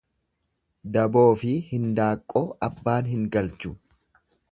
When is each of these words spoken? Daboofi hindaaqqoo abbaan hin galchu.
Daboofi 0.95 1.51
hindaaqqoo 1.73 2.43
abbaan 2.69 3.11
hin 3.11 3.29
galchu. 3.37 3.75